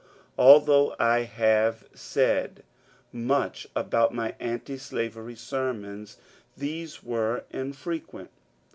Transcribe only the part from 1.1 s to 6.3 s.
haye said much about my antislayery sermons,